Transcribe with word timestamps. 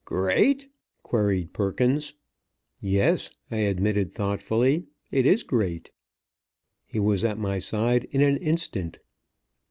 "Great?" 0.03 0.67
queried 1.03 1.53
Perkins. 1.53 2.15
"Yes," 2.79 3.29
I 3.51 3.57
admitted 3.57 4.11
thoughtfully, 4.11 4.87
"it 5.11 5.27
is 5.27 5.43
great." 5.43 5.91
He 6.87 6.99
was 6.99 7.23
at 7.23 7.37
my 7.37 7.59
side 7.59 8.05
in 8.05 8.21
an 8.21 8.37
instant. 8.37 8.97